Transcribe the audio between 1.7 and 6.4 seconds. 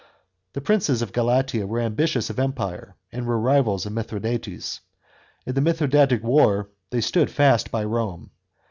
ambitious of empire and were rivals of Mithradates. In the Mithradatic